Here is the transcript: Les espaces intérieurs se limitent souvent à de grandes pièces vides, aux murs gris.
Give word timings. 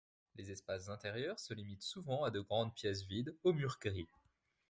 Les 0.35 0.49
espaces 0.51 0.89
intérieurs 0.89 1.37
se 1.39 1.53
limitent 1.53 1.83
souvent 1.83 2.23
à 2.23 2.31
de 2.31 2.39
grandes 2.39 2.73
pièces 2.73 3.03
vides, 3.03 3.37
aux 3.43 3.53
murs 3.53 3.77
gris. 3.79 4.07